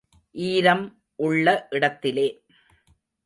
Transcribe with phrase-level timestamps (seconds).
[0.31, 1.01] ஈரம்
[1.15, 1.67] உள்ள
[1.69, 2.27] இடத்திலே.